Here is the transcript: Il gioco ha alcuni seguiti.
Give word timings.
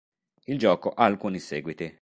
Il 0.47 0.57
gioco 0.57 0.89
ha 0.89 1.03
alcuni 1.03 1.37
seguiti. 1.37 1.87